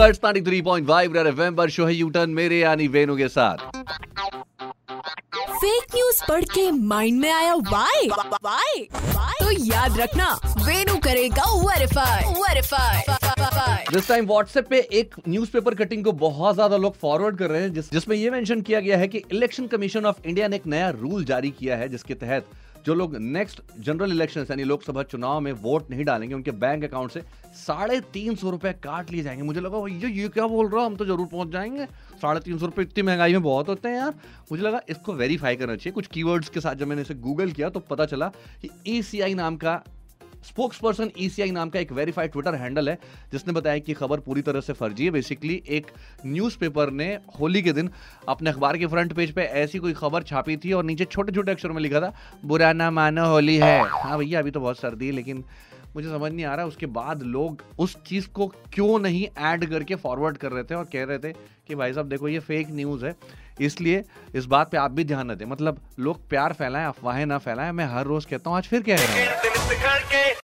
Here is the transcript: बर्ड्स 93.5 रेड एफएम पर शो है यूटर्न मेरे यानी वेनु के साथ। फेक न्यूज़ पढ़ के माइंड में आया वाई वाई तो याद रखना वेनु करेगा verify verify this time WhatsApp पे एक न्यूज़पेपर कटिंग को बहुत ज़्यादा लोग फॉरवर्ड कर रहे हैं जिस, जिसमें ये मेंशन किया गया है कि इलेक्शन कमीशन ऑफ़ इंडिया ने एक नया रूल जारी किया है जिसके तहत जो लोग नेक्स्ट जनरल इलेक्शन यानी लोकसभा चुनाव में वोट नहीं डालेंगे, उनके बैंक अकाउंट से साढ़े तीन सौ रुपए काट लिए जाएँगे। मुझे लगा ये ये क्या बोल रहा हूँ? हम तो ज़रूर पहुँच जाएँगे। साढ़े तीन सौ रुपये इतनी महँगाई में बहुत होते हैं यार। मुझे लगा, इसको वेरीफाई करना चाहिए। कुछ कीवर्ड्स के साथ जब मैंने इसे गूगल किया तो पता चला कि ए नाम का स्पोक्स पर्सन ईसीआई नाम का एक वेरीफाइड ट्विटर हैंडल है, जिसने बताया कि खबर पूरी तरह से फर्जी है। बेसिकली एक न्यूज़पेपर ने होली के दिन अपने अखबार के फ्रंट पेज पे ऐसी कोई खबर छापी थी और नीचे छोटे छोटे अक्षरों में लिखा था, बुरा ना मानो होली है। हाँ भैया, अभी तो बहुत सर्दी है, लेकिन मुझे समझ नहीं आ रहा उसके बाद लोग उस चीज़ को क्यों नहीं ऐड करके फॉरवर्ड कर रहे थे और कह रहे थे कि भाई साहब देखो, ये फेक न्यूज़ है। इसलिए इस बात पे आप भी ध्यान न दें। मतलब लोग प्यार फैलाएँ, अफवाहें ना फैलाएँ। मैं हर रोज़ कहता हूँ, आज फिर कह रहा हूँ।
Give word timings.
बर्ड्स 0.00 0.20
93.5 0.20 1.14
रेड 1.14 1.26
एफएम 1.26 1.54
पर 1.56 1.70
शो 1.70 1.86
है 1.86 1.94
यूटर्न 1.94 2.30
मेरे 2.30 2.58
यानी 2.58 2.86
वेनु 2.88 3.16
के 3.16 3.26
साथ। 3.28 3.56
फेक 5.54 5.94
न्यूज़ 5.94 6.22
पढ़ 6.28 6.44
के 6.44 6.70
माइंड 6.70 7.20
में 7.20 7.30
आया 7.30 7.54
वाई 7.54 8.08
वाई 8.44 8.86
तो 8.92 9.50
याद 9.64 9.98
रखना 9.98 10.28
वेनु 10.58 10.96
करेगा 10.98 11.44
verify 11.64 12.32
verify 12.38 13.84
this 13.92 14.08
time 14.08 14.26
WhatsApp 14.26 14.68
पे 14.70 14.78
एक 14.92 15.14
न्यूज़पेपर 15.28 15.74
कटिंग 15.74 16.04
को 16.04 16.12
बहुत 16.24 16.54
ज़्यादा 16.54 16.76
लोग 16.76 16.96
फॉरवर्ड 16.96 17.38
कर 17.38 17.50
रहे 17.50 17.62
हैं 17.62 17.72
जिस, 17.72 17.90
जिसमें 17.92 18.16
ये 18.16 18.30
मेंशन 18.30 18.60
किया 18.62 18.80
गया 18.80 18.98
है 18.98 19.08
कि 19.08 19.22
इलेक्शन 19.32 19.66
कमीशन 19.66 20.06
ऑफ़ 20.06 20.26
इंडिया 20.26 20.48
ने 20.48 20.56
एक 20.56 20.66
नया 20.66 20.88
रूल 20.96 21.24
जारी 21.24 21.50
किया 21.50 21.76
है 21.76 21.88
जिसके 21.88 22.14
तहत 22.16 22.46
जो 22.86 22.94
लोग 22.94 23.16
नेक्स्ट 23.16 23.60
जनरल 23.80 24.12
इलेक्शन 24.12 24.46
यानी 24.50 24.64
लोकसभा 24.64 25.02
चुनाव 25.02 25.40
में 25.40 25.52
वोट 25.54 25.90
नहीं 25.90 26.04
डालेंगे, 26.04 26.34
उनके 26.34 26.50
बैंक 26.52 26.84
अकाउंट 26.84 27.10
से 27.10 27.22
साढ़े 27.56 28.00
तीन 28.12 28.34
सौ 28.34 28.50
रुपए 28.50 28.72
काट 28.84 29.10
लिए 29.10 29.22
जाएँगे। 29.22 29.42
मुझे 29.42 29.60
लगा 29.60 29.78
ये 29.88 30.10
ये 30.12 30.28
क्या 30.28 30.46
बोल 30.46 30.68
रहा 30.68 30.80
हूँ? 30.80 30.90
हम 30.90 30.96
तो 30.96 31.04
ज़रूर 31.04 31.26
पहुँच 31.26 31.48
जाएँगे। 31.48 31.86
साढ़े 32.22 32.40
तीन 32.40 32.58
सौ 32.58 32.66
रुपये 32.66 32.84
इतनी 32.84 33.02
महँगाई 33.02 33.32
में 33.32 33.42
बहुत 33.42 33.68
होते 33.68 33.88
हैं 33.88 33.96
यार। 33.96 34.14
मुझे 34.52 34.62
लगा, 34.62 34.80
इसको 34.88 35.12
वेरीफाई 35.14 35.56
करना 35.56 35.76
चाहिए। 35.76 35.92
कुछ 35.92 36.06
कीवर्ड्स 36.06 36.48
के 36.48 36.60
साथ 36.60 36.74
जब 36.74 36.86
मैंने 36.86 37.02
इसे 37.02 37.14
गूगल 37.16 37.52
किया 37.52 37.68
तो 37.70 37.80
पता 37.80 38.06
चला 38.06 38.32
कि 38.62 38.70
ए 38.88 39.34
नाम 39.34 39.56
का 39.56 39.82
स्पोक्स 40.42 40.78
पर्सन 40.78 41.10
ईसीआई 41.18 41.50
नाम 41.50 41.70
का 41.70 41.78
एक 41.80 41.92
वेरीफाइड 41.92 42.32
ट्विटर 42.32 42.54
हैंडल 42.54 42.88
है, 42.88 42.98
जिसने 43.32 43.52
बताया 43.52 43.78
कि 43.78 43.94
खबर 43.94 44.20
पूरी 44.20 44.42
तरह 44.42 44.60
से 44.60 44.72
फर्जी 44.72 45.04
है। 45.04 45.10
बेसिकली 45.10 45.62
एक 45.68 45.86
न्यूज़पेपर 46.26 46.90
ने 46.90 47.08
होली 47.40 47.62
के 47.62 47.72
दिन 47.72 47.90
अपने 48.28 48.50
अखबार 48.50 48.78
के 48.78 48.86
फ्रंट 48.86 49.12
पेज 49.12 49.32
पे 49.32 49.42
ऐसी 49.62 49.78
कोई 49.78 49.92
खबर 49.92 50.22
छापी 50.22 50.56
थी 50.56 50.72
और 50.72 50.84
नीचे 50.84 51.04
छोटे 51.06 51.32
छोटे 51.32 51.52
अक्षरों 51.52 51.74
में 51.74 51.82
लिखा 51.82 52.00
था, 52.00 52.12
बुरा 52.44 52.72
ना 52.72 52.90
मानो 52.90 53.26
होली 53.26 53.56
है। 53.56 53.92
हाँ 53.94 54.18
भैया, 54.18 54.40
अभी 54.40 54.50
तो 54.50 54.60
बहुत 54.60 54.78
सर्दी 54.78 55.06
है, 55.06 55.12
लेकिन 55.12 55.44
मुझे 55.94 56.08
समझ 56.08 56.30
नहीं 56.32 56.44
आ 56.44 56.54
रहा 56.54 56.66
उसके 56.66 56.86
बाद 56.88 57.22
लोग 57.22 57.62
उस 57.78 57.96
चीज़ 58.06 58.28
को 58.28 58.46
क्यों 58.72 58.98
नहीं 58.98 59.26
ऐड 59.38 59.68
करके 59.70 59.94
फॉरवर्ड 59.96 60.36
कर 60.36 60.52
रहे 60.52 60.64
थे 60.64 60.74
और 60.74 60.84
कह 60.84 61.04
रहे 61.04 61.18
थे 61.18 61.32
कि 61.32 61.74
भाई 61.74 61.92
साहब 61.92 62.08
देखो, 62.08 62.28
ये 62.28 62.38
फेक 62.40 62.70
न्यूज़ 62.70 63.04
है। 63.06 63.14
इसलिए 63.60 64.02
इस 64.34 64.46
बात 64.46 64.70
पे 64.70 64.76
आप 64.76 64.90
भी 64.90 65.04
ध्यान 65.04 65.30
न 65.30 65.34
दें। 65.34 65.46
मतलब 65.46 65.80
लोग 65.98 66.28
प्यार 66.28 66.52
फैलाएँ, 66.52 66.86
अफवाहें 66.86 67.24
ना 67.26 67.38
फैलाएँ। 67.38 67.72
मैं 67.72 67.86
हर 67.86 68.04
रोज़ 68.06 68.26
कहता 68.26 68.50
हूँ, 68.50 68.56
आज 68.56 68.66
फिर 68.66 68.82
कह 68.82 68.96
रहा 68.96 69.12
हूँ। 69.12 70.38